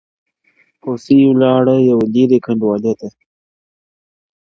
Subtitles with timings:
[0.83, 3.09] هوسۍ ولاړه يوې ليري كنډوالې ته-